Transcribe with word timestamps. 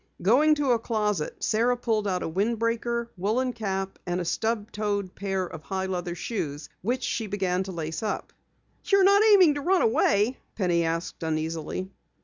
Going 0.23 0.55
to 0.55 0.71
a 0.71 0.79
closet, 0.79 1.43
Sara 1.43 1.77
pulled 1.77 2.07
out 2.07 2.23
a 2.23 2.27
wind 2.27 2.57
breaker, 2.57 3.11
woolen 3.17 3.53
cap, 3.53 3.99
and 4.03 4.19
a 4.19 4.25
stub 4.25 4.71
toed 4.71 5.13
pair 5.13 5.45
of 5.45 5.61
high 5.61 5.85
leather 5.85 6.15
shoes 6.15 6.69
which 6.81 7.03
she 7.03 7.27
began 7.27 7.61
to 7.65 7.71
lace 7.71 8.01
up. 8.01 8.33
"You're 8.83 9.03
not 9.03 9.21
aiming 9.23 9.53
to 9.53 9.61
run 9.61 9.83
away?" 9.83 10.39
Penny 10.55 10.85
asked 10.85 11.21
uneasily. 11.21 11.91